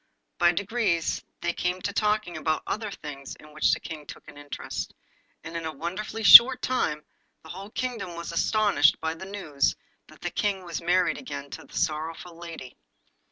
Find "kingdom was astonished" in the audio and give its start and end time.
7.69-8.99